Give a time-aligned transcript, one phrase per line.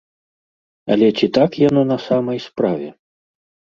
[0.95, 2.87] Але ці так яно на самай справе?